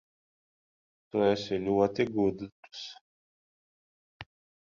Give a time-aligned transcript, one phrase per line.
[1.09, 2.81] Tu esi ļoti gudrs.